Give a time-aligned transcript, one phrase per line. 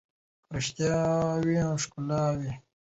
[0.47, 0.97] که رښتیا
[1.43, 2.51] وي نو ښکلا وي.